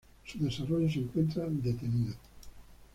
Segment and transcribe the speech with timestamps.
[0.25, 2.15] Su desarrollo se encuentra detenido.